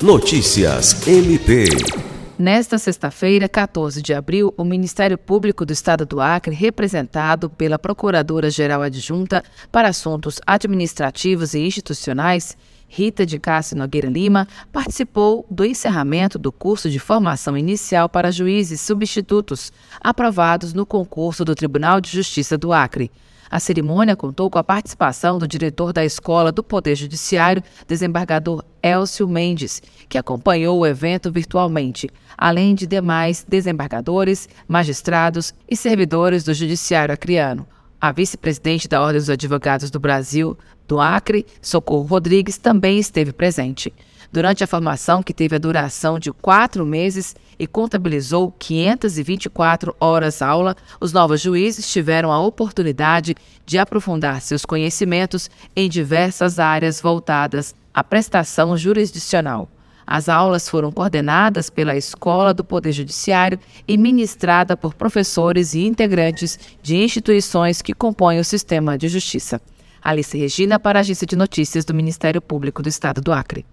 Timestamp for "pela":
7.50-7.80, 61.70-61.96